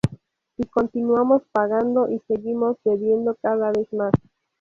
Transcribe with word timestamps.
Y 0.57 0.65
continuamos 0.65 1.43
pagando 1.51 2.09
y 2.09 2.17
seguimos 2.27 2.75
debiendo 2.83 3.37
cada 3.39 3.69
vez 3.69 3.93
más. 3.93 4.11